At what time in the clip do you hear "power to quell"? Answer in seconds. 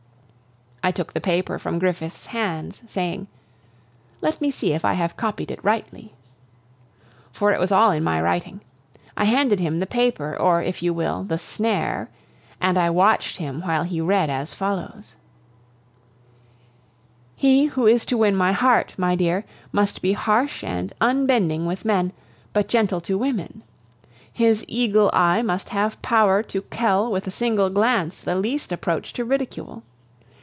26.01-27.11